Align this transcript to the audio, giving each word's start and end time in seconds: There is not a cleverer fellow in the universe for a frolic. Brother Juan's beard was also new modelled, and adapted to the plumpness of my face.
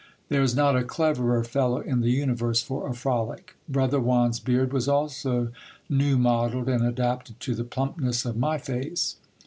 There 0.29 0.41
is 0.41 0.55
not 0.55 0.75
a 0.75 0.83
cleverer 0.83 1.43
fellow 1.43 1.77
in 1.79 2.01
the 2.01 2.09
universe 2.09 2.59
for 2.63 2.89
a 2.89 2.93
frolic. 2.95 3.55
Brother 3.69 3.99
Juan's 3.99 4.39
beard 4.39 4.73
was 4.73 4.87
also 4.87 5.49
new 5.89 6.17
modelled, 6.17 6.69
and 6.69 6.83
adapted 6.83 7.39
to 7.41 7.53
the 7.53 7.63
plumpness 7.65 8.25
of 8.25 8.35
my 8.35 8.57
face. 8.57 9.17